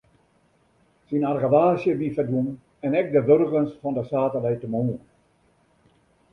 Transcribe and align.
Syn 1.09 1.25
argewaasje 1.31 1.91
wie 1.99 2.09
ferdwûn 2.15 2.47
en 2.85 2.91
ek 2.99 3.07
de 3.13 3.21
wurgens 3.27 3.71
fan 3.81 3.95
de 3.97 4.03
saterdeitemoarn. 4.11 4.91